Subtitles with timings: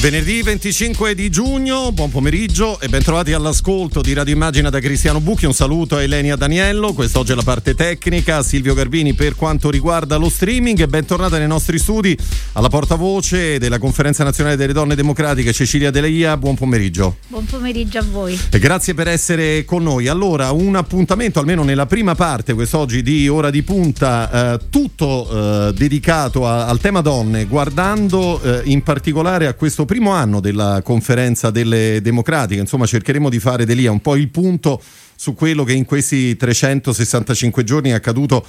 [0.00, 5.44] Venerdì 25 di giugno, buon pomeriggio e bentrovati all'ascolto di Radio Immagina da Cristiano Bucchi.
[5.44, 10.14] Un saluto a Elenia Daniello, quest'oggi è la parte tecnica, Silvio Garbini per quanto riguarda
[10.14, 12.16] lo streaming e bentornata nei nostri studi
[12.52, 16.36] alla portavoce della Conferenza Nazionale delle Donne Democratiche Cecilia Deleia.
[16.36, 17.16] Buon pomeriggio.
[17.26, 18.38] Buon pomeriggio a voi.
[18.52, 20.06] E grazie per essere con noi.
[20.06, 25.72] Allora, un appuntamento almeno nella prima parte quest'oggi di Ora di Punta, eh, tutto eh,
[25.72, 31.50] dedicato a, al tema donne, guardando eh, in particolare a questo primo anno della conferenza
[31.50, 34.80] delle democratiche, insomma cercheremo di fare Delia un po' il punto
[35.16, 38.46] su quello che in questi 365 giorni è accaduto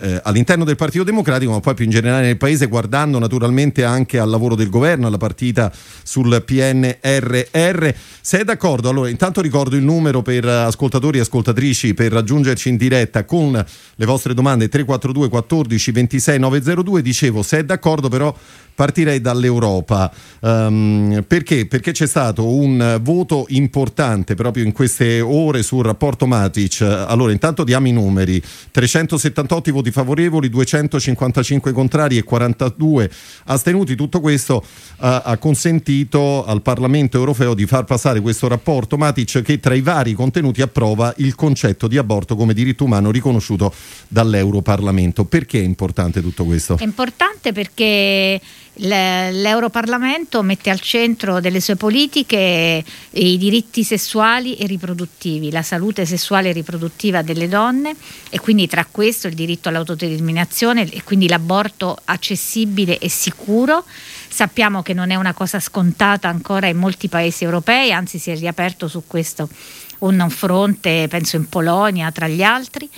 [0.00, 4.18] eh, all'interno del Partito Democratico, ma poi più in generale nel Paese, guardando naturalmente anche
[4.18, 7.88] al lavoro del governo, alla partita sul PNRR.
[8.20, 12.76] Se è d'accordo, allora intanto ricordo il numero per ascoltatori e ascoltatrici per raggiungerci in
[12.76, 17.02] diretta con le vostre domande 342 14 26 902.
[17.02, 18.34] Dicevo, se è d'accordo però
[18.80, 20.10] partirei dall'Europa.
[20.40, 21.66] Um, perché?
[21.66, 26.80] Perché c'è stato un voto importante proprio in queste ore sul rapporto Matic.
[26.80, 33.10] Allora, intanto diamo i numeri: 378 voti favorevoli, 255 contrari e 42
[33.44, 33.94] astenuti.
[33.94, 34.62] Tutto questo uh,
[34.98, 40.12] ha consentito al Parlamento europeo di far passare questo rapporto Matic che tra i vari
[40.12, 43.72] contenuti approva il concetto di aborto come diritto umano riconosciuto
[44.08, 45.24] dall'Europarlamento.
[45.24, 46.76] Perché è importante tutto questo?
[46.78, 48.40] È importante perché
[48.82, 56.48] l'Europarlamento mette al centro delle sue politiche i diritti sessuali e riproduttivi, la salute sessuale
[56.48, 57.94] e riproduttiva delle donne
[58.30, 63.84] e quindi tra questo il diritto all'autodeterminazione e quindi l'aborto accessibile e sicuro.
[64.28, 68.36] Sappiamo che non è una cosa scontata ancora in molti paesi europei, anzi si è
[68.36, 69.48] riaperto su questo
[70.00, 72.88] un fronte, penso in Polonia tra gli altri.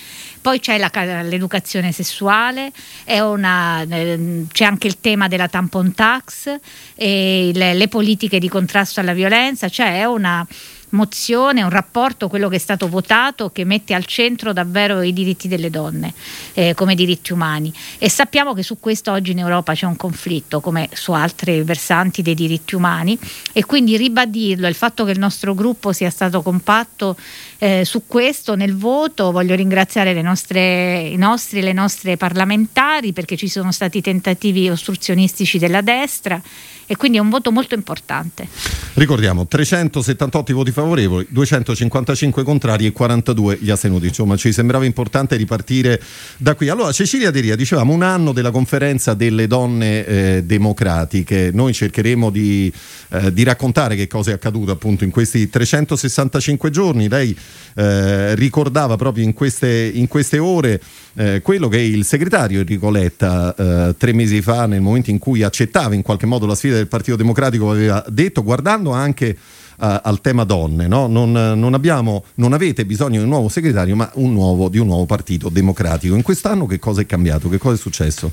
[0.43, 0.91] Poi c'è la,
[1.23, 2.73] l'educazione sessuale,
[3.07, 6.53] una, ehm, c'è anche il tema della tampon tax,
[6.97, 10.45] le, le politiche di contrasto alla violenza, cioè è una
[10.93, 15.49] mozione, un rapporto, quello che è stato votato, che mette al centro davvero i diritti
[15.49, 16.13] delle donne
[16.55, 17.73] eh, come diritti umani.
[17.99, 22.23] E sappiamo che su questo oggi in Europa c'è un conflitto, come su altri versanti
[22.23, 23.19] dei diritti umani,
[23.53, 27.17] e quindi ribadirlo, il fatto che il nostro gruppo sia stato compatto
[27.59, 33.13] eh, su questo nel voto, voglio ringraziare le nostre, i nostri e le nostre parlamentari
[33.13, 36.41] perché ci sono stati tentativi ostruzionistici della destra
[36.87, 38.49] e quindi è un voto molto importante.
[38.95, 46.01] Ricordiamo 378 voti favorevoli, 255 contrari e 42 gli astenuti, insomma ci sembrava importante ripartire
[46.37, 46.69] da qui.
[46.69, 52.73] Allora Cecilia Deria, dicevamo un anno della conferenza delle donne eh, democratiche, noi cercheremo di,
[53.11, 57.37] eh, di, raccontare che cosa è accaduto appunto in questi 365 giorni, lei
[57.75, 60.81] eh, ricordava proprio in queste, in queste ore
[61.15, 65.43] eh, quello che il segretario Enrico Letta eh, tre mesi fa, nel momento in cui
[65.43, 69.37] accettava in qualche modo la sfida del Partito Democratico, aveva detto, guardando anche
[69.79, 70.87] Uh, al tema donne.
[70.87, 71.07] No?
[71.07, 74.87] Non, non, abbiamo, non, avete bisogno di un nuovo segretario, ma un nuovo, di un
[74.87, 76.15] nuovo partito democratico.
[76.15, 77.49] In quest'anno che cosa è cambiato?
[77.49, 78.31] Che cosa è successo?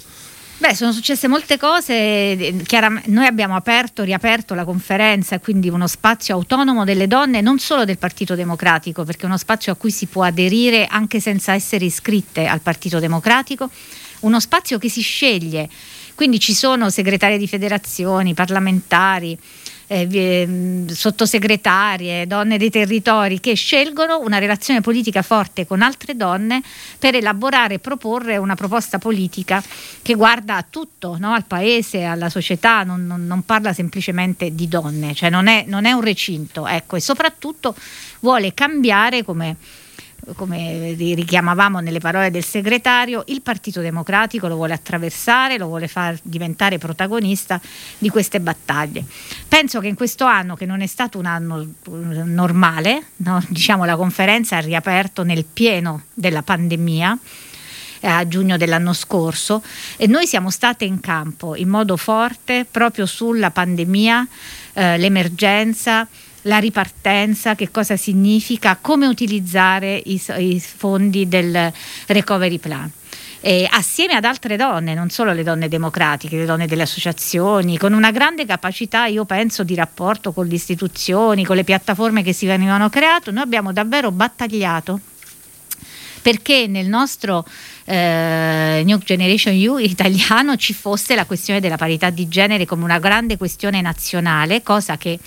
[0.59, 2.53] Beh, sono successe molte cose.
[3.05, 7.97] noi abbiamo aperto, riaperto la conferenza, quindi uno spazio autonomo delle donne, non solo del
[7.97, 12.45] Partito Democratico, perché è uno spazio a cui si può aderire anche senza essere iscritte
[12.45, 13.69] al Partito Democratico,
[14.21, 15.69] uno spazio che si sceglie.
[16.13, 19.39] Quindi ci sono segretari di federazioni, parlamentari,
[19.91, 26.61] eh, sottosegretarie, donne dei territori che scelgono una relazione politica forte con altre donne
[26.99, 29.63] per elaborare e proporre una proposta politica
[30.01, 31.33] che guarda a tutto, no?
[31.33, 35.85] al paese, alla società, non, non, non, parla semplicemente di donne, cioè non è, non
[35.85, 37.75] è un recinto, ecco, e soprattutto
[38.19, 39.55] vuole cambiare come
[40.35, 46.17] come richiamavamo nelle parole del segretario, il Partito Democratico lo vuole attraversare, lo vuole far
[46.21, 47.59] diventare protagonista
[47.97, 49.03] di queste battaglie.
[49.47, 53.43] Penso che in questo anno, che non è stato un anno normale, no?
[53.47, 57.17] diciamo la conferenza ha riaperto nel pieno della pandemia,
[58.01, 59.61] eh, a giugno dell'anno scorso
[59.97, 64.27] e noi siamo state in campo in modo forte proprio sulla pandemia,
[64.73, 66.07] eh, l'emergenza,
[66.49, 71.71] la ripartenza, che cosa significa, come utilizzare i, i fondi del
[72.07, 72.91] recovery plan.
[73.41, 77.93] Eh, assieme ad altre donne, non solo le donne democratiche, le donne delle associazioni, con
[77.93, 82.45] una grande capacità, io penso, di rapporto con le istituzioni, con le piattaforme che si
[82.45, 84.99] venivano create, noi abbiamo davvero battagliato
[86.21, 87.45] perché nel nostro
[87.85, 92.99] eh, New Generation U italiano ci fosse la questione della parità di genere come una
[92.99, 95.17] grande questione nazionale, cosa che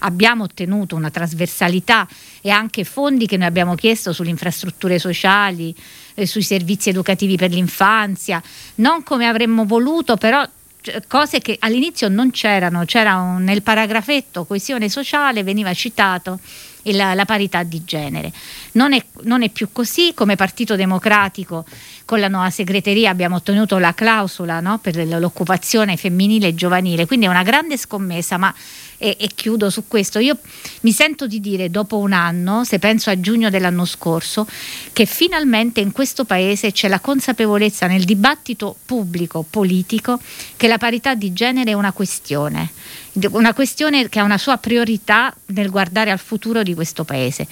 [0.00, 2.06] abbiamo ottenuto una trasversalità
[2.40, 5.74] e anche fondi che noi abbiamo chiesto sulle infrastrutture sociali,
[6.14, 8.42] eh, sui servizi educativi per l'infanzia,
[8.76, 10.46] non come avremmo voluto, però
[10.80, 16.38] cioè, cose che all'inizio non c'erano, c'era un, nel paragrafetto coesione sociale veniva citato
[16.82, 18.32] il, la parità di genere.
[18.72, 21.64] Non è, non è, più così, come Partito Democratico
[22.04, 27.26] con la nuova segreteria abbiamo ottenuto la clausola no, per l'occupazione femminile e giovanile, quindi
[27.26, 28.54] è una grande scommessa, ma
[28.98, 30.18] e, e, chiudo su questo.
[30.18, 30.36] Io
[30.82, 34.46] mi sento di dire dopo un anno, se penso a giugno dell'anno scorso,
[34.92, 40.20] che finalmente in questo paese c'è la consapevolezza nel dibattito pubblico, politico,
[40.56, 42.70] che la parità di genere è una questione,
[43.30, 47.46] una questione che ha una sua priorità nel guardare al futuro di questo paese.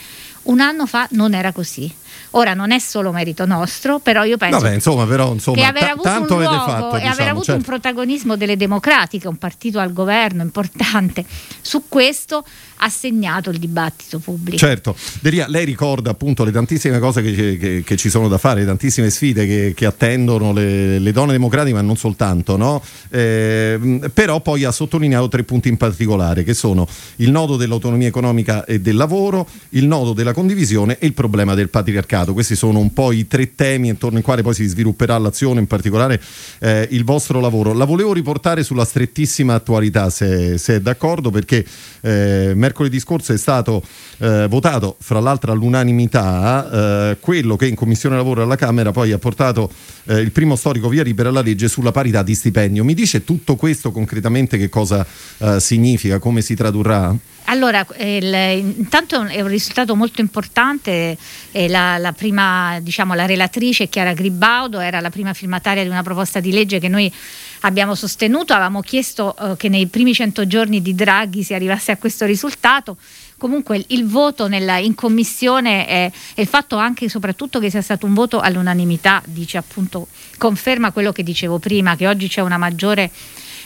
[0.46, 1.92] Un anno fa non era così.
[2.30, 5.84] Ora non è solo merito nostro, però io penso Vabbè, insomma, però, insomma, che aver
[5.84, 7.60] avuto tanto un luogo fatto, e diciamo, aver avuto certo.
[7.60, 11.24] un protagonismo delle democratiche, un partito al governo importante,
[11.60, 12.44] su questo
[12.78, 14.58] ha segnato il dibattito pubblico.
[14.58, 18.60] Certo, Deria, lei ricorda appunto le tantissime cose che, che, che, ci sono da fare,
[18.60, 22.82] le tantissime sfide che, che attendono le, le, donne democratiche, ma non soltanto, no?
[23.08, 28.64] eh, però poi ha sottolineato tre punti in particolare, che sono il nodo dell'autonomia economica
[28.64, 32.34] e del lavoro, il nodo della condivisione e il problema del patriarcato.
[32.34, 35.66] Questi sono un po' i tre temi intorno ai quali poi si svilupperà l'azione, in
[35.66, 36.20] particolare
[36.58, 37.72] eh, il vostro lavoro.
[37.72, 41.64] La volevo riportare sulla strettissima attualità, se, se è d'accordo, perché
[42.02, 43.82] eh, mercoledì scorso è stato
[44.18, 49.18] eh, votato, fra l'altro all'unanimità, eh, quello che in Commissione Lavoro alla Camera poi ha
[49.18, 49.70] portato
[50.06, 52.84] eh, il primo storico via libera alla legge sulla parità di stipendio.
[52.84, 55.06] Mi dice tutto questo concretamente che cosa
[55.38, 57.14] eh, significa, come si tradurrà?
[57.48, 58.34] Allora, il,
[58.76, 61.16] intanto è un risultato molto importante,
[61.52, 66.40] la, la, prima, diciamo, la relatrice Chiara Gribaudo era la prima firmataria di una proposta
[66.40, 67.12] di legge che noi
[67.60, 71.96] abbiamo sostenuto, avevamo chiesto eh, che nei primi 100 giorni di Draghi si arrivasse a
[71.96, 72.96] questo risultato.
[73.38, 77.82] Comunque il voto nella, in commissione è, è, il fatto anche e soprattutto che sia
[77.82, 82.56] stato un voto all'unanimità, dice appunto, conferma quello che dicevo prima, che oggi c'è una
[82.56, 83.10] maggiore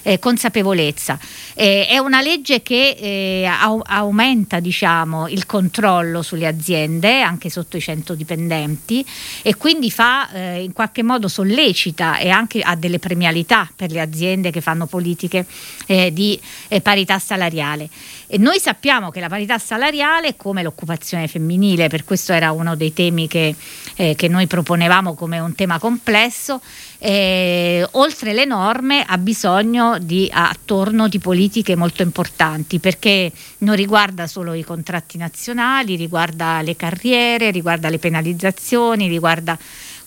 [0.02, 1.19] eh, consapevolezza.
[1.55, 7.76] Eh, è una legge che eh, au- aumenta diciamo, il controllo sulle aziende, anche sotto
[7.76, 9.05] i 100 dipendenti,
[9.43, 14.00] e quindi fa eh, in qualche modo sollecita e anche ha delle premialità per le
[14.00, 15.46] aziende che fanno politiche
[15.87, 17.88] eh, di eh, parità salariale.
[18.32, 22.93] E noi sappiamo che la parità salariale, come l'occupazione femminile, per questo era uno dei
[22.93, 23.56] temi che,
[23.97, 26.61] che noi proponevamo come un tema complesso,
[26.99, 34.29] eh, oltre le norme ha bisogno di, attorno di politiche molto importanti perché non riguarda
[34.29, 39.59] solo i contratti nazionali, riguarda le carriere, riguarda le penalizzazioni, riguarda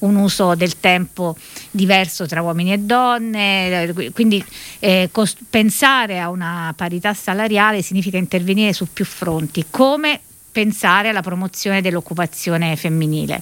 [0.03, 1.35] un uso del tempo
[1.71, 4.43] diverso tra uomini e donne, quindi
[4.79, 10.19] eh, cost- pensare a una parità salariale significa intervenire su più fronti, come
[10.51, 13.41] pensare alla promozione dell'occupazione femminile.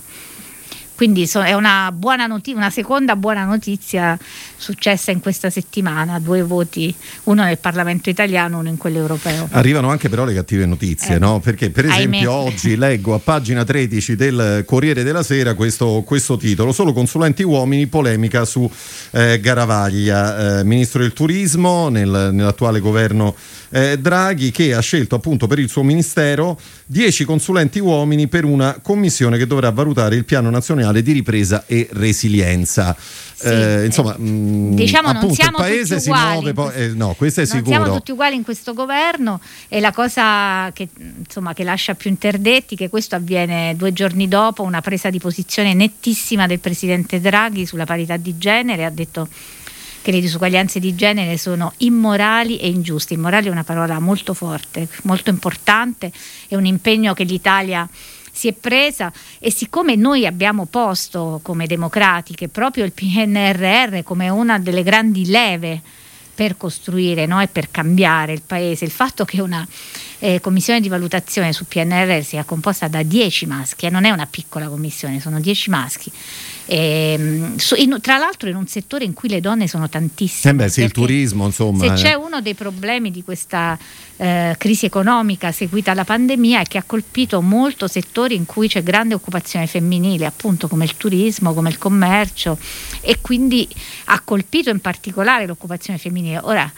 [1.01, 4.15] Quindi so, è una, buona notizia, una seconda buona notizia
[4.56, 6.94] successa in questa settimana, due voti,
[7.24, 9.48] uno nel Parlamento italiano, uno in quello europeo.
[9.50, 11.18] Arrivano anche però le cattive notizie, eh.
[11.18, 11.39] no?
[11.39, 12.48] Perché per esempio Ahimè.
[12.51, 17.88] oggi leggo a pagina 13 del Corriere della Sera questo, questo titolo, solo consulenti uomini,
[17.88, 18.69] polemica su
[19.09, 23.33] eh, Garavaglia, eh, ministro del turismo nel, nell'attuale governo
[23.71, 28.77] eh, Draghi che ha scelto appunto per il suo ministero 10 consulenti uomini per una
[28.84, 32.95] commissione che dovrà valutare il piano nazionale di ripresa e resilienza.
[33.00, 36.53] Sì, eh, insomma, mh, mm, diciamo appunto, non siamo il paese tutti si uguali muove,
[36.53, 37.75] poi, eh, no, questo è non sicuro.
[37.75, 42.75] siamo tutti uguali in questo governo e la cosa che, insomma, che lascia più interdetti
[42.75, 47.86] che questo avviene due giorni dopo una presa di posizione nettissima del presidente Draghi sulla
[47.86, 49.27] parità di genere, ha detto
[50.01, 53.13] che le disuguaglianze di genere sono immorali e ingiuste.
[53.13, 56.12] Immorali è una parola molto forte, molto importante,
[56.48, 57.88] è un impegno che l'Italia
[58.31, 64.57] si è presa e siccome noi abbiamo posto come democratiche proprio il PNRR come una
[64.57, 65.81] delle grandi leve
[66.33, 67.41] per costruire no?
[67.41, 69.67] e per cambiare il paese, il fatto che una
[70.24, 74.28] eh, commissione di valutazione su PNRR sia composta da 10 maschi, e non è una
[74.28, 76.12] piccola commissione, sono 10 maschi.
[76.66, 80.54] E, ehm, in, tra l'altro in un settore in cui le donne sono tantissime.
[80.54, 81.98] Eh beh, sì, il turismo, insomma.
[81.98, 83.78] Se c'è uno dei problemi di questa
[84.18, 88.84] eh, crisi economica seguita alla pandemia è che ha colpito molto settori in cui c'è
[88.84, 92.60] grande occupazione femminile, appunto come il turismo, come il commercio
[93.01, 93.68] e quindi
[94.06, 96.40] ha colpito in particolare l'occupazione femminile.
[96.44, 96.72] Ora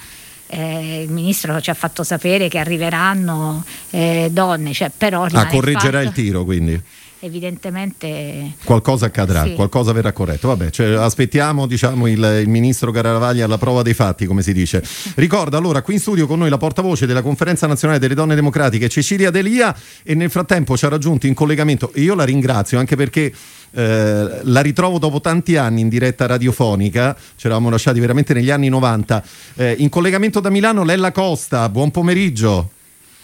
[0.47, 6.01] eh, il ministro ci ha fatto sapere che arriveranno eh, donne, cioè, però ah, correggerà
[6.01, 6.81] il, fatto, il tiro quindi.
[7.23, 9.53] Evidentemente qualcosa accadrà, sì.
[9.53, 10.49] qualcosa verrà corretto.
[10.49, 14.83] Vabbè, cioè, aspettiamo diciamo, il, il, ministro Garavaglia alla prova dei fatti, come si dice.
[15.15, 18.89] Ricorda allora qui in studio con noi la portavoce della Conferenza Nazionale delle Donne Democratiche,
[18.89, 21.91] Cecilia Delia, e nel frattempo ci ha raggiunto in collegamento.
[21.93, 23.33] E io la ringrazio anche perché.
[23.75, 28.69] Eh, la ritrovo dopo tanti anni in diretta radiofonica, ci eravamo lasciati veramente negli anni
[28.69, 29.23] 90.
[29.55, 32.69] Eh, in collegamento da Milano, Lella Costa, buon pomeriggio.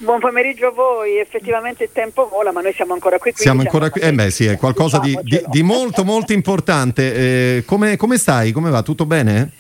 [0.02, 3.34] Buon pomeriggio a voi, effettivamente il tempo vola, ma noi siamo ancora qui.
[3.36, 7.58] Siamo ancora qui, eh beh sì, è qualcosa di, di, di, molto molto importante.
[7.58, 8.54] Eh, come, come, stai?
[8.54, 8.82] Come va?
[8.82, 9.52] Tutto bene?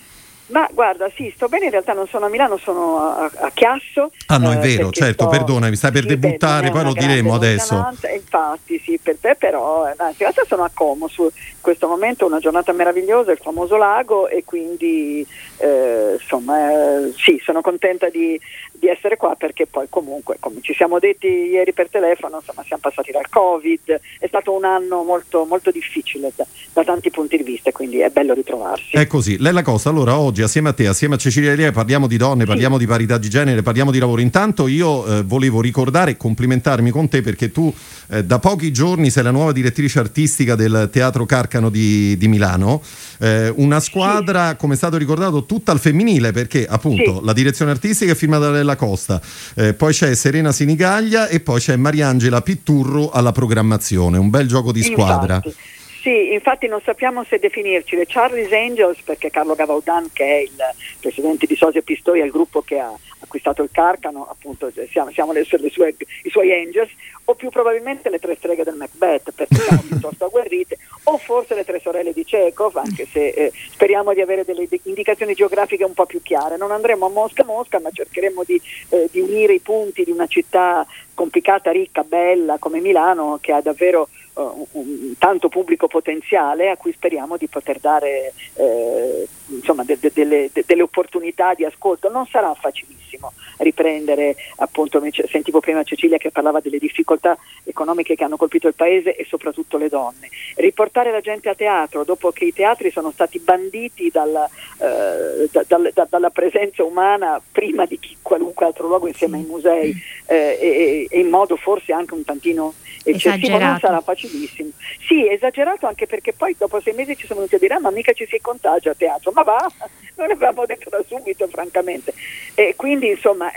[0.47, 4.11] Ma guarda, sì, sto bene, in realtà non sono a Milano, sono a, a Chiasso.
[4.27, 7.75] Ah no, è eh, vero, certo, sto, perdonami, stai per debuttare, poi lo diremo adesso.
[8.13, 12.25] Infatti, sì, per te però, eh, in realtà sono a Como, su in questo momento
[12.25, 15.25] una giornata meravigliosa, il famoso lago e quindi
[15.57, 18.39] eh, insomma eh, sì, sono contenta di,
[18.79, 22.81] di, essere qua perché poi comunque, come ci siamo detti ieri per telefono, insomma siamo
[22.81, 27.43] passati dal Covid, è stato un anno molto, molto difficile da, da tanti punti di
[27.43, 28.95] vista, quindi è bello ritrovarsi.
[28.95, 32.17] È così, Lella Costa, allora oggi assieme a te, assieme a Cecilia Elia, parliamo di
[32.17, 34.21] donne, parliamo di parità di genere, parliamo di lavoro.
[34.21, 37.73] Intanto io eh, volevo ricordare e complimentarmi con te perché tu
[38.11, 42.81] eh, da pochi giorni sei la nuova direttrice artistica del Teatro Carcano di, di Milano,
[43.19, 44.55] eh, una squadra, sì.
[44.57, 47.25] come è stato ricordato, tutta al femminile perché appunto sì.
[47.25, 49.19] la direzione artistica è firmata da Lella Costa,
[49.55, 54.71] eh, poi c'è Serena Sinigaglia e poi c'è Mariangela Pitturro alla programmazizione, un bel gioco
[54.71, 55.35] di squadra.
[55.35, 55.55] Infatti.
[56.01, 60.57] Sì, infatti non sappiamo se definirci le Charlie's Angels perché Carlo Gavaudan che è il
[60.99, 65.45] presidente di Sosia Pistoia, il gruppo che ha acquistato il Carcano, appunto siamo, siamo le,
[65.45, 66.89] le sue, i suoi Angels,
[67.25, 70.77] o più probabilmente le tre streghe del Macbeth perché siamo piuttosto agguerrite,
[71.09, 75.33] o forse le tre sorelle di Chekhov, anche se eh, speriamo di avere delle indicazioni
[75.33, 76.57] geografiche un po' più chiare.
[76.57, 80.27] Non andremo a Mosca Mosca, ma cercheremo di, eh, di unire i punti di una
[80.27, 86.77] città complicata, ricca, bella come Milano, che ha davvero uh, un, tanto pubblico potenziale a
[86.77, 92.09] cui speriamo di poter dare eh, insomma, de, de, de, delle opportunità di ascolto.
[92.09, 98.37] Non sarà facilissimo riprendere, appunto, sentivo prima Cecilia che parlava delle difficoltà economiche che hanno
[98.37, 100.29] colpito il paese e soprattutto le donne.
[100.55, 105.63] Riportare la gente a teatro dopo che i teatri sono stati banditi dalla, eh, da,
[105.67, 109.93] da, da, dalla presenza umana prima di qualunque altro luogo insieme ai musei
[110.25, 114.69] eh, e, e in modo forse anche un tantino eccessivo non sarà facilissimo.
[115.07, 117.91] Sì, esagerato anche perché poi dopo sei mesi ci sono venuti a dire ah, ma
[117.91, 119.71] mica ci si contagia a teatro, va,
[120.15, 122.13] non l'avevamo detto da subito francamente.
[122.53, 123.51] E quindi insomma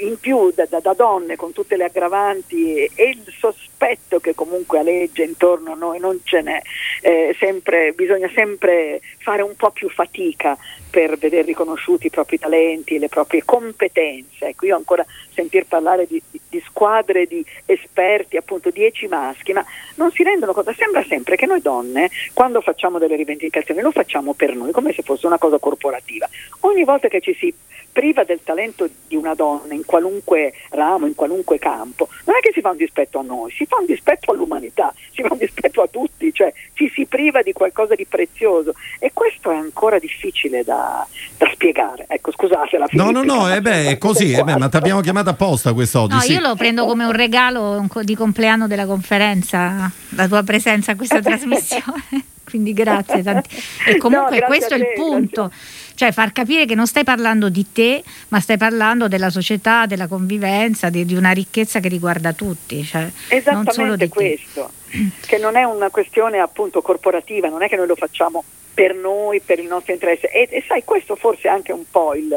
[0.00, 4.78] in più da, da, da donne con tutte le aggravanti e il sospetto che comunque
[4.78, 6.62] aleggia intorno a noi non ce n'è,
[7.02, 10.56] eh, sempre, bisogna sempre fare un po' più fatica
[10.88, 14.46] per vedere riconosciuti i propri talenti, le proprie competenze.
[14.46, 15.04] Ecco, io ancora
[15.34, 16.40] sentir parlare di, di,
[16.76, 19.64] squadre di esperti, appunto dieci maschi, ma
[19.94, 24.34] non si rendono conto, sembra sempre che noi donne, quando facciamo delle rivendicazioni, lo facciamo
[24.34, 26.28] per noi, come se fosse una cosa corporativa.
[26.60, 27.52] Ogni volta che ci si
[27.96, 32.50] priva del talento di una donna in qualunque ramo, in qualunque campo, non è che
[32.52, 35.80] si fa un dispetto a noi, si fa un dispetto all'umanità, si fa un dispetto
[35.80, 40.62] a tutti, cioè ci si priva di qualcosa di prezioso e questo è ancora difficile
[40.62, 41.06] da,
[41.38, 42.04] da spiegare.
[42.06, 45.00] Ecco, scusate la No, no, no, eh beh, è così, eh beh, ma ti abbiamo
[45.00, 46.12] chiamato apposta quest'oggi.
[46.12, 46.32] No, sì.
[46.32, 51.22] io lo prendo come un regalo di compleanno della conferenza, la tua presenza a questa
[51.22, 52.25] trasmissione.
[52.56, 53.50] Quindi grazie tanti.
[53.86, 55.48] E comunque no, questo è il punto.
[55.48, 59.86] Grazie cioè far capire che non stai parlando di te, ma stai parlando della società,
[59.86, 62.84] della convivenza, di, di una ricchezza che riguarda tutti.
[62.84, 64.98] Cioè, Esattamente questo, te.
[65.26, 68.44] che non è una questione appunto corporativa, non è che noi lo facciamo
[68.74, 70.28] per noi, per il nostro interesse.
[70.28, 72.30] E, e sai, questo forse è anche un po' il,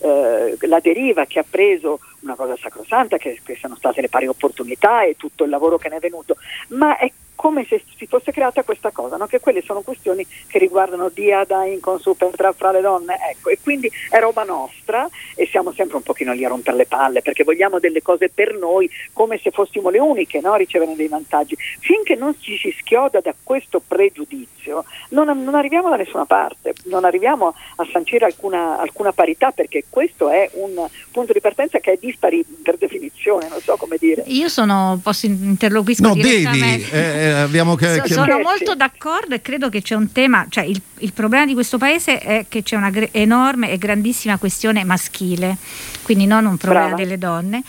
[0.00, 4.26] eh, la deriva che ha preso una cosa sacrosanta, che, che sono state le pari
[4.26, 6.36] opportunità e tutto il lavoro che ne è venuto,
[6.68, 9.26] ma è come se si fosse creata questa cosa, no?
[9.26, 13.50] che quelle sono questioni che riguardano dia da in consuper tra fra le donne, ecco,
[13.50, 17.22] e quindi è roba nostra e siamo sempre un pochino lì a rompere le palle
[17.22, 20.52] perché vogliamo delle cose per noi come se fossimo le uniche no?
[20.52, 21.56] a ricevere dei vantaggi.
[21.80, 27.04] Finché non ci si schioda da questo pregiudizio non, non arriviamo da nessuna parte, non
[27.04, 31.98] arriviamo a sancire alcuna, alcuna parità perché questo è un punto di partenza che è
[32.00, 34.24] dispari per definizione, non so come dire.
[34.26, 39.42] Io sono, posso interloquisco no, devi, eh, eh abbiamo che, so, sono molto d'accordo e
[39.42, 42.76] credo che c'è un tema, cioè il, il problema di questo paese è che c'è
[42.76, 45.56] una gr- enorme e grandissima questione maschile,
[46.02, 47.02] quindi non un problema Brava.
[47.02, 47.62] delle donne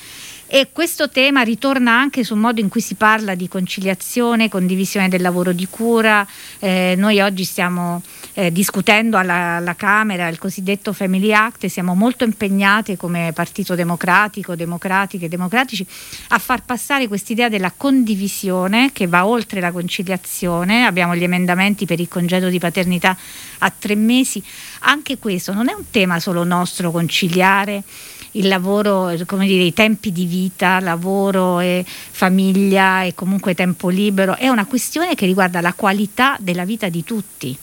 [0.50, 5.22] E questo tema ritorna anche sul modo in cui si parla di conciliazione, condivisione del
[5.22, 6.25] lavoro di cura.
[6.60, 8.01] Eh, noi oggi stiamo
[8.32, 13.75] eh, discutendo alla, alla, Camera il cosiddetto Family Act e siamo molto impegnati come Partito
[13.75, 15.86] Democratico, democratiche e democratici
[16.30, 20.86] a far passare quest'idea della condivisione che va oltre la conciliazione.
[20.86, 23.18] Abbiamo gli emendamenti per il congedo di paternità
[23.58, 24.42] a tre mesi.
[24.82, 27.84] Anche questo non è un tema solo nostro conciliare
[28.31, 34.36] il lavoro, come dire, i tempi di vita, lavoro e famiglia e comunque tempo libero,
[34.36, 37.57] è una questione che riguarda la qualità della vita di tutti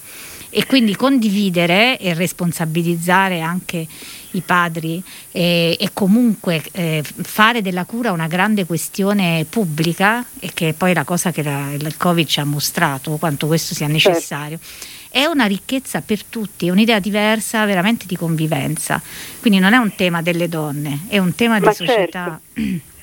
[0.56, 3.84] e quindi condividere e responsabilizzare anche
[4.30, 5.02] i padri
[5.32, 10.94] e, e comunque eh, fare della cura una grande questione pubblica e che è poi
[10.94, 14.08] la cosa che la, il Covid ci ha mostrato quanto questo sia certo.
[14.10, 14.58] necessario.
[14.60, 19.00] Certo è una ricchezza per tutti, è un'idea diversa veramente di convivenza.
[19.40, 22.40] Quindi non è un tema delle donne, è un tema di Ma società.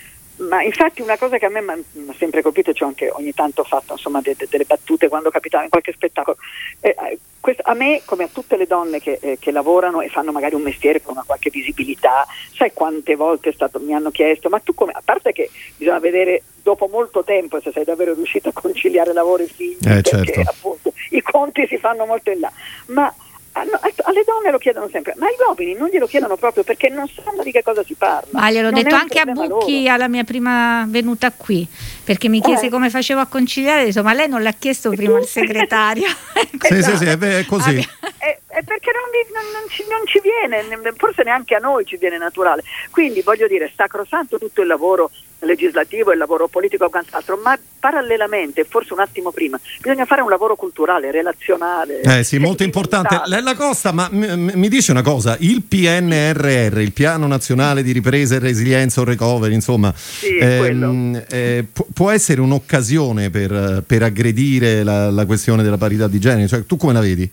[0.42, 3.34] Ma infatti una cosa che a me mi ha sempre colpito, ci ho anche ogni
[3.34, 6.38] tanto fatto insomma, de, de, delle battute quando capitava in qualche spettacolo,
[6.80, 6.96] eh,
[7.40, 10.56] questo, a me come a tutte le donne che, eh, che, lavorano e fanno magari
[10.56, 14.74] un mestiere con una qualche visibilità, sai quante volte stato, mi hanno chiesto, ma tu
[14.74, 19.14] come, a parte che bisogna vedere dopo molto tempo se sei davvero riuscito a conciliare
[19.14, 20.50] lavoro e figli, eh, perché certo.
[20.50, 22.52] appunto i conti si fanno molto in là,
[22.88, 23.14] ma
[23.62, 27.44] alle donne lo chiedono sempre, ma agli uomini non glielo chiedono proprio perché non sanno
[27.44, 28.28] di che cosa si parla.
[28.32, 29.94] Ma gliel'ho non detto anche a Bucchi loro.
[29.94, 31.68] alla mia prima venuta qui,
[32.04, 32.70] perché mi chiese eh.
[32.70, 36.08] come facevo a conciliare, insomma lei non l'ha chiesto prima il segretario.
[36.60, 37.88] sì, sì, sì, è così.
[38.18, 41.98] È, è perché non, non, non, ci, non, ci, viene, forse neanche a noi ci
[41.98, 42.64] viene naturale.
[42.90, 45.10] Quindi voglio dire, sacrosanto tutto il lavoro
[45.42, 50.22] legislativo e il lavoro politico e quant'altro, ma parallelamente, forse un attimo prima, bisogna fare
[50.22, 52.02] un lavoro culturale, relazionale.
[52.02, 53.22] Eh sì, molto importante.
[53.26, 58.36] Lella Costa, ma m- mi dice una cosa, il PNRR, il Piano Nazionale di Ripresa
[58.36, 64.84] e Resilienza o Recovery, insomma, sì, ehm, eh, pu- può essere un'occasione per, per aggredire
[64.84, 66.48] la, la, questione della parità di genere?
[66.48, 67.30] Cioè, tu come la vedi?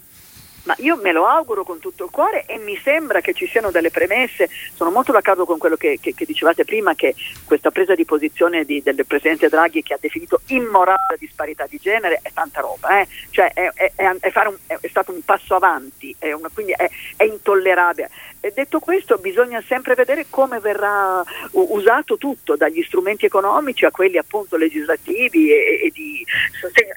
[0.68, 3.70] Ma io me lo auguro con tutto il cuore e mi sembra che ci siano
[3.70, 7.14] delle premesse, sono molto d'accordo con quello che, che, che dicevate prima, che
[7.46, 11.78] questa presa di posizione di, del Presidente Draghi che ha definito immorale la disparità di
[11.80, 13.08] genere è tanta roba, eh?
[13.30, 14.06] cioè è, è, è,
[14.46, 18.10] un, è, stato un passo avanti, una, quindi è, intollerabile.
[18.40, 24.16] E detto questo bisogna sempre vedere come verrà usato tutto, dagli strumenti economici a quelli
[24.18, 26.24] appunto legislativi e, e di
[26.60, 26.92] sostegno.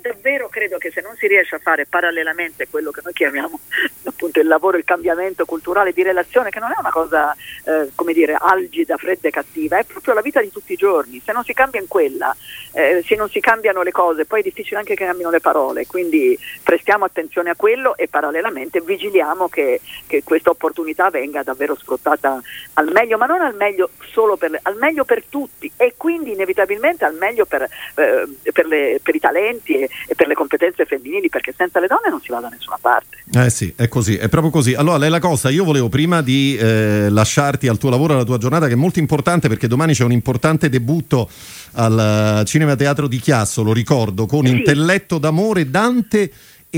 [0.00, 3.58] davvero credo che se non si riesce a fare parallelamente quello che noi chiamiamo
[4.04, 8.12] appunto il lavoro, il cambiamento culturale di relazione, che non è una cosa eh, come
[8.12, 11.20] dire algida, fredda e cattiva, è proprio la vita di tutti i giorni.
[11.24, 12.34] Se non si cambia in quella,
[12.72, 15.86] eh, se non si cambiano le cose, poi è difficile anche che cambino le parole.
[15.86, 22.40] Quindi prestiamo attenzione a quello e parallelamente vigiliamo che, che questa opportunità venga davvero sfruttata
[22.74, 27.04] al meglio, ma non al meglio solo per, al meglio per tutti e quindi inevitabilmente
[27.04, 31.28] al meglio per, eh, per, le, per i talenti e, e per le competenze femminili,
[31.28, 33.05] perché senza le donne non si va da nessuna parte.
[33.32, 34.74] Eh sì, è così, è proprio così.
[34.74, 38.68] Allora, Lella Costa, io volevo prima di eh, lasciarti al tuo lavoro, alla tua giornata,
[38.68, 41.28] che è molto importante perché domani c'è un importante debutto
[41.72, 44.52] al Cinema Teatro di Chiasso, lo ricordo, con sì.
[44.52, 46.30] Intelletto d'amore Dante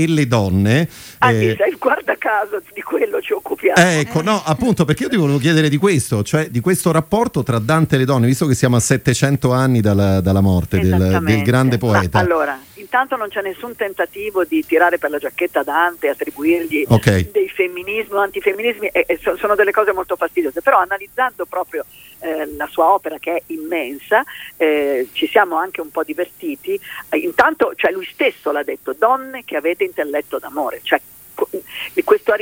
[0.03, 0.87] e le donne.
[1.19, 3.79] Anche eh, se guarda caso di quello ci occupiamo.
[3.79, 7.59] Ecco, no, appunto perché io ti volevo chiedere di questo, cioè di questo rapporto tra
[7.59, 11.41] Dante e le donne, visto che siamo a 700 anni dalla, dalla morte del, del,
[11.43, 12.19] grande poeta.
[12.19, 17.29] Ma, allora, intanto non c'è nessun tentativo di tirare per la giacchetta Dante, attribuirgli okay.
[17.31, 21.85] dei femminismi o antifemminismi, e sono delle cose molto fastidiose, però analizzando proprio
[22.19, 24.23] eh, la sua opera che è immensa,
[24.57, 26.79] eh, ci siamo anche un po' divertiti,
[27.09, 30.99] eh, intanto cioè lui stesso l'ha detto, donne che avete intelletto d'amore, cioè
[32.03, 32.33] questo,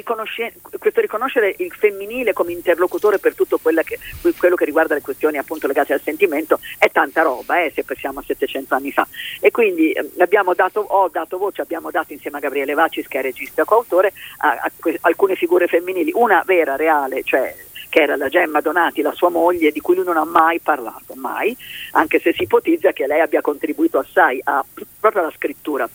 [0.80, 4.00] questo, riconoscere il femminile come interlocutore per tutto che,
[4.38, 8.20] quello che riguarda le questioni appunto legate al sentimento è tanta roba eh, se pensiamo
[8.20, 9.08] a 700 anni fa.
[9.40, 10.10] E quindi eh,
[10.56, 14.14] dato, ho dato voce, abbiamo dato insieme a Gabriele Vacis che è regista e coautore
[14.38, 17.54] a, a, a alcune figure femminili, una vera, reale, cioè
[17.90, 21.14] che era la Gemma Donati, la sua moglie, di cui lui non ha mai parlato,
[21.16, 21.56] mai,
[21.92, 24.64] anche se si ipotizza che lei abbia contribuito assai a,
[25.00, 25.90] proprio alla scrittura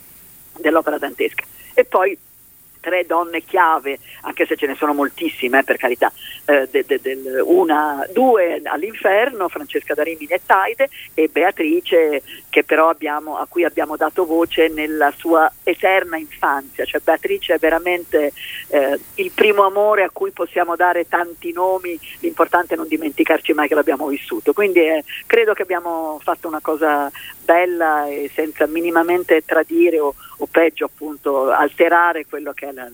[0.59, 1.45] dell'opera dantesca.
[1.75, 2.17] E poi
[2.83, 6.13] tre donne chiave, anche se ce ne sono moltissime, eh, per carità,
[6.45, 12.23] eh, de, de, de, una, due all'inferno, Francesca da Rimini e Taide, e Beatrice,
[12.89, 16.85] abbiamo, a cui abbiamo dato voce nella sua eterna infanzia.
[16.85, 18.33] Cioè Beatrice è veramente
[18.69, 23.69] eh, il primo amore a cui possiamo dare tanti nomi, l'importante è non dimenticarci mai
[23.69, 24.53] che l'abbiamo vissuto.
[24.53, 27.11] Quindi eh, credo che abbiamo fatto una cosa
[27.45, 32.89] bella e senza minimamente tradire o, o peggio appunto alterare quello che è la,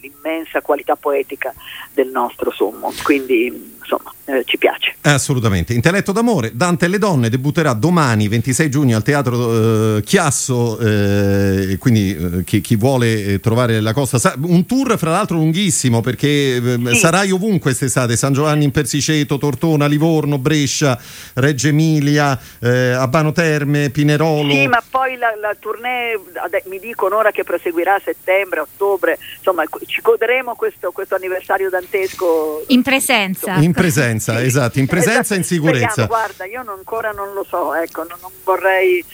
[0.00, 1.52] l'immensa qualità poetica
[1.92, 2.92] del nostro sommo.
[3.02, 4.96] Quindi insomma eh, ci piace.
[5.02, 5.72] Assolutamente.
[5.72, 11.76] Intelletto d'amore, Dante e le donne debutterà domani 26 giugno al Teatro eh, Chiasso, eh,
[11.78, 16.00] quindi eh, chi, chi, vuole eh, trovare la cosa, sa- un tour fra l'altro lunghissimo
[16.00, 16.96] perché eh, sì.
[16.96, 20.98] sarai ovunque quest'estate, San Giovanni in Persiceto, Tortona, Livorno, Brescia,
[21.34, 24.52] Reggio Emilia, Abano Terme, Pinerolo.
[24.52, 26.18] Sì, ma poi la, la tournée,
[26.64, 32.64] mi dicono ora che proseguirà a settembre, ottobre, insomma ci goderemo questo, questo anniversario dantesco.
[32.68, 33.54] In presenza.
[33.54, 35.88] In presenza esatto, in presenza e in sicurezza.
[35.90, 39.04] Speriamo, guarda, io non, ancora non lo so, ecco, non, non vorrei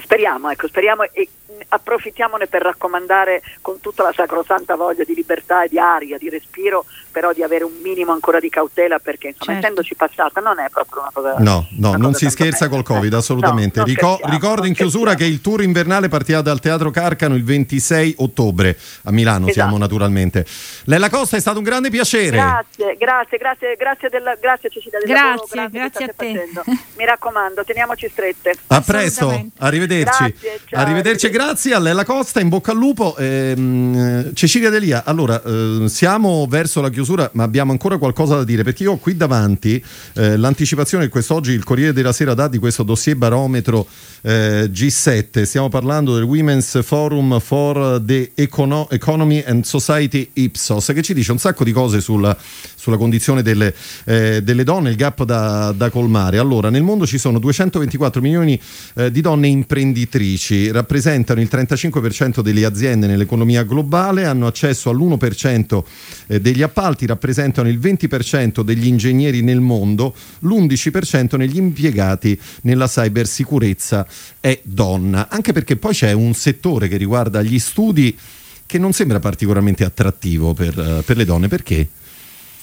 [0.00, 1.28] speriamo, ecco, speriamo e
[1.68, 6.84] approfittiamone per raccomandare con tutta la sacrosanta voglia di libertà e di aria, di respiro,
[7.10, 9.66] però di avere un minimo ancora di cautela perché insomma, certo.
[9.66, 12.82] essendoci passata non è proprio una cosa No, no, non cosa si scherza bella.
[12.82, 13.80] col Covid, assolutamente.
[13.80, 18.16] No, Rico- ricordo in chiusura che il tour invernale partirà dal Teatro Carcano il 26
[18.18, 19.52] ottobre a Milano, esatto.
[19.52, 20.44] siamo naturalmente.
[20.84, 22.36] Lella Costa è stato un grande piacere.
[22.36, 26.32] Grazie, grazie, grazie, grazie, della, grazie Cecilia del grazie, lavoro, grazie, grazie a te.
[26.32, 26.64] Facendo.
[26.96, 28.54] Mi raccomando, teniamoci strette.
[28.68, 30.24] A presto, arrivederci.
[30.24, 33.16] Grazie, ciao, arrivederci, grazie a Lella Costa, in bocca al lupo.
[33.16, 38.62] Ehm, Cecilia Delia, allora eh, siamo verso la chiusura, ma abbiamo ancora qualcosa da dire
[38.62, 39.82] perché io ho qui davanti
[40.14, 43.86] eh, l'anticipazione che quest'oggi il Corriere della Sera dà di questo dossier barometro
[44.22, 45.42] eh, G7.
[45.42, 51.32] Stiamo parlando del Women's Forum for the Econo- Economy and Society Ipsos, che ci dice
[51.32, 52.36] un sacco di cose sulla,
[52.82, 53.72] sulla condizione delle,
[54.06, 56.38] eh, delle, donne, il gap da, da, colmare.
[56.38, 58.60] Allora, nel mondo ci sono 224 milioni
[58.94, 65.82] eh, di donne imprenditrici, rappresentano il 35% delle aziende nell'economia globale, hanno accesso all'1%
[66.26, 74.04] eh, degli appalti, rappresentano il 20% degli ingegneri nel mondo, l'11% negli impiegati nella cybersicurezza
[74.40, 78.18] è donna, anche perché poi c'è un settore che riguarda gli studi
[78.66, 81.86] che non sembra particolarmente attrattivo per, uh, per le donne, perché?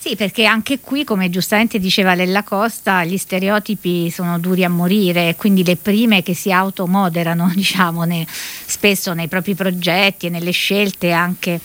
[0.01, 5.35] Sì, perché anche qui, come giustamente diceva Lella Costa, gli stereotipi sono duri a morire,
[5.35, 11.12] quindi le prime che si automoderano, diciamo, ne, spesso nei propri progetti e nelle scelte
[11.12, 11.59] anche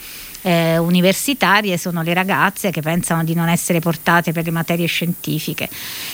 [0.44, 5.68] eh, universitarie sono le ragazze che pensano di non essere portate per le materie scientifiche.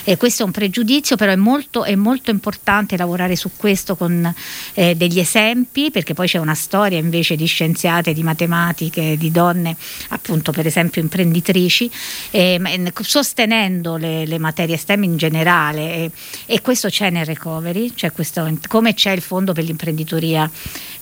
[0.04, 4.32] E questo è un pregiudizio, però è molto, è molto importante lavorare su questo con
[4.74, 9.76] eh, degli esempi, perché poi c'è una storia invece di scienziate, di matematiche, di donne,
[10.08, 11.90] appunto per esempio imprenditrici,
[12.30, 12.60] eh,
[13.00, 15.94] sostenendo le, le, materie STEM in generale.
[15.94, 16.10] E,
[16.46, 20.48] e questo c'è nel recovery, cioè questo, come c'è il fondo per l'imprenditoria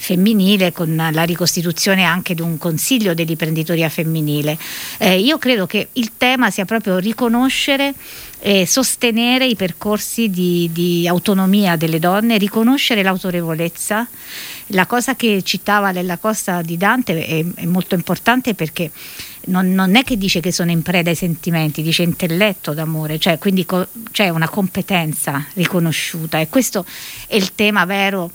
[0.01, 4.57] femminile con la ricostituzione anche di un consiglio dell'imprenditoria femminile.
[4.99, 7.95] Eh, io credo che il tema sia proprio riconoscere
[8.41, 14.07] e sostenere i percorsi di, di autonomia delle donne, riconoscere l'autorevolezza.
[14.73, 18.91] La cosa che citava Lella Costa di Dante è, è molto importante perché
[19.47, 23.39] non, non, è che dice che sono in preda ai sentimenti, dice intelletto d'amore, cioè
[23.39, 26.85] quindi co- c'è una competenza riconosciuta e questo
[27.27, 28.31] è il tema vero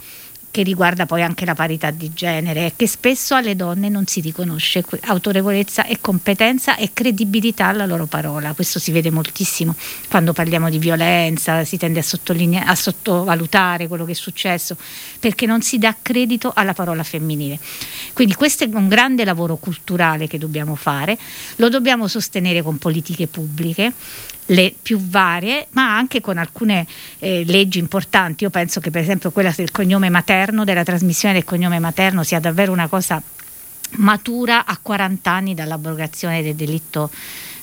[0.53, 4.83] che riguarda poi anche la parità di genere che spesso alle donne non si riconosce
[5.01, 8.53] autorevolezza e competenza e credibilità alla loro parola.
[8.53, 9.75] Questo si vede moltissimo
[10.07, 14.77] quando parliamo di violenza, si tende a, a sottovalutare quello che è successo
[15.19, 17.57] perché non si dà credito alla parola femminile.
[18.13, 21.17] Quindi questo è un grande lavoro culturale che dobbiamo fare,
[21.55, 23.91] lo dobbiamo sostenere con politiche pubbliche
[24.47, 26.85] le più varie, ma anche con alcune
[27.19, 28.43] eh, leggi importanti.
[28.43, 32.39] Io penso che per esempio quella del cognome materno, della trasmissione del cognome materno sia
[32.39, 33.21] davvero una cosa
[33.95, 37.11] matura a 40 anni dall'abrogazione del delitto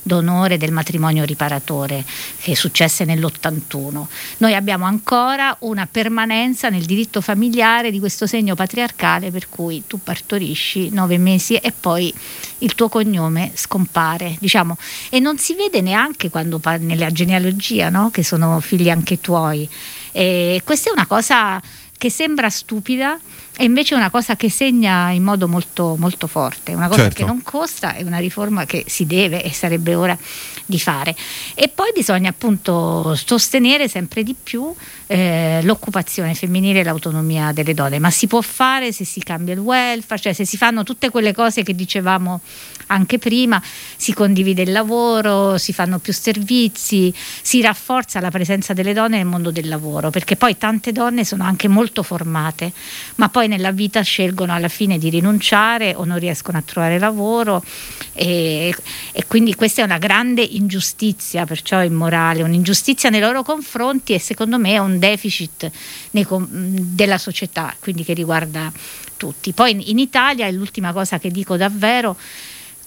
[0.03, 2.05] d'onore del matrimonio riparatore
[2.41, 4.05] che successe nell'81.
[4.39, 10.01] Noi abbiamo ancora una permanenza nel diritto familiare di questo segno patriarcale per cui tu
[10.03, 12.13] partorisci nove mesi e poi
[12.59, 14.77] il tuo cognome scompare, diciamo,
[15.09, 18.11] e non si vede neanche quando parli nella genealogia, no?
[18.11, 19.69] che sono figli anche tuoi.
[20.13, 21.61] E questa è una cosa
[22.01, 23.21] che sembra stupida
[23.59, 27.17] e invece è una cosa che segna in modo molto, molto forte, una cosa certo.
[27.17, 30.17] che non costa, è una riforma che si deve e sarebbe ora
[30.65, 31.15] di fare.
[31.55, 34.75] E poi bisogna appunto sostenere sempre di più
[35.13, 39.59] eh, l'occupazione femminile e l'autonomia delle donne, ma si può fare se si cambia il
[39.59, 42.41] welfare, cioè se si fanno tutte quelle cose che dicevamo
[42.87, 43.61] anche prima,
[43.97, 49.27] si condivide il lavoro, si fanno più servizi, si rafforza la presenza delle donne nel
[49.27, 52.73] mondo del lavoro, perché poi tante donne sono anche molto formate,
[53.17, 57.65] ma poi nella vita scelgono alla fine di rinunciare o non riescono a trovare lavoro
[58.13, 58.73] e,
[59.11, 64.57] e quindi questa è una grande ingiustizia, perciò immorale, un'ingiustizia nei loro confronti e secondo
[64.57, 65.69] me è un deficit
[66.13, 68.73] della società, quindi che riguarda
[69.17, 69.53] tutti.
[69.53, 72.17] Poi in Italia, è l'ultima cosa che dico davvero,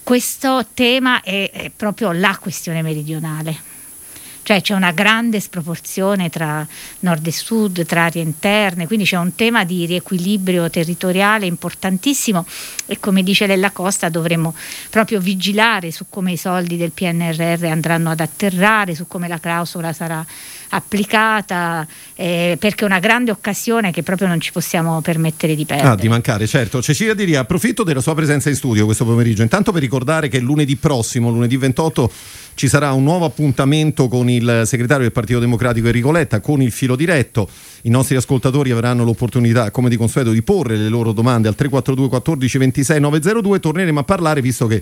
[0.01, 3.71] questo tema è, è proprio la questione meridionale
[4.43, 6.67] cioè c'è una grande sproporzione tra
[6.99, 12.45] nord e sud, tra aree interne, quindi c'è un tema di riequilibrio territoriale importantissimo
[12.85, 14.53] e come dice Lella Costa dovremmo
[14.89, 19.93] proprio vigilare su come i soldi del PNRR andranno ad atterrare, su come la clausola
[19.93, 20.25] sarà
[20.73, 25.89] applicata, eh, perché è una grande occasione che proprio non ci possiamo permettere di perdere.
[25.89, 26.81] Ah, di mancare, certo.
[26.81, 30.75] Cecilia Diria, approfitto della sua presenza in studio questo pomeriggio, intanto per ricordare che lunedì
[30.75, 32.11] prossimo, lunedì 28,
[32.55, 36.71] ci sarà un nuovo appuntamento con il segretario del Partito Democratico Enrico Letta, con il
[36.71, 37.47] filo diretto.
[37.83, 42.09] I nostri ascoltatori avranno l'opportunità, come di consueto, di porre le loro domande al 342
[42.09, 43.59] 14 26 902.
[43.59, 44.81] Torneremo a parlare, visto che,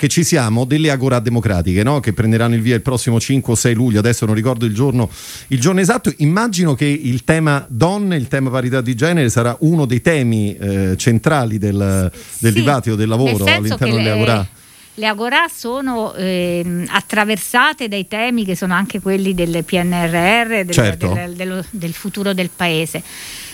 [0.00, 2.00] che ci siamo, delle agorà democratiche no?
[2.00, 3.98] che prenderanno il via il prossimo 5 o 6 luglio.
[3.98, 5.10] Adesso non ricordo il giorno,
[5.48, 6.10] il giorno esatto.
[6.16, 10.96] Immagino che il tema donne, il tema parità di genere sarà uno dei temi eh,
[10.96, 14.48] centrali del, del sì, dibattito, del lavoro all'interno delle agorà
[14.94, 21.12] le agorà sono eh, attraversate dai temi che sono anche quelli del PNRR, del, certo.
[21.14, 23.02] del, del, del futuro del paese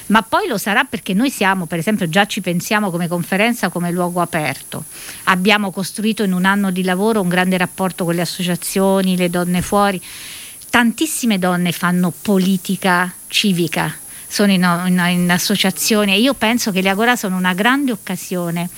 [0.06, 3.90] ma poi lo sarà perché noi siamo, per esempio, già ci pensiamo come conferenza come
[3.90, 4.84] luogo aperto.
[5.24, 9.62] Abbiamo costruito in un anno di lavoro un grande rapporto con le associazioni, le donne
[9.62, 10.00] fuori.
[10.70, 13.94] Tantissime donne fanno politica civica,
[14.26, 18.68] sono in, in, in associazioni e io penso che le Agora sono una grande occasione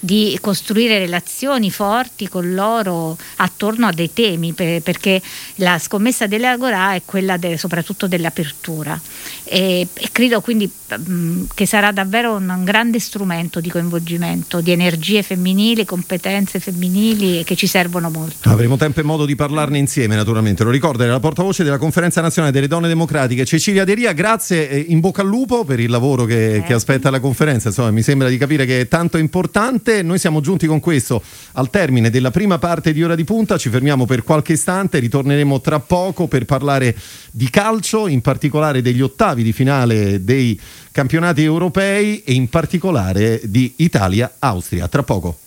[0.00, 5.20] di costruire relazioni forti con loro attorno a dei temi, perché
[5.56, 9.00] la scommessa dell'Agora è quella de, soprattutto dell'apertura.
[9.44, 14.70] E, e credo quindi mh, che sarà davvero un, un, grande strumento di coinvolgimento, di
[14.70, 18.48] energie femminili, competenze femminili che ci servono molto.
[18.50, 22.20] Avremo tempo e modo di parlarne insieme naturalmente, lo ricordo, era la portavoce della Conferenza
[22.20, 26.24] Nazionale delle Donne Democratiche Cecilia Deria, grazie e in bocca al lupo per il lavoro
[26.24, 26.62] che, eh.
[26.62, 30.02] che aspetta la conferenza, insomma mi sembra di capire che è tanto importante importante.
[30.02, 31.22] Noi siamo giunti con questo
[31.52, 35.60] al termine della prima parte di Ora di Punta, ci fermiamo per qualche istante, ritorneremo
[35.60, 36.94] tra poco per parlare
[37.30, 40.58] di calcio, in particolare degli ottavi di finale dei
[40.92, 44.88] campionati europei e in particolare di Italia-Austria.
[44.88, 45.38] Tra poco.